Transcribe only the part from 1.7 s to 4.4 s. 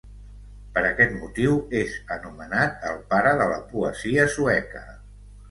és anomenat el pare de la poesia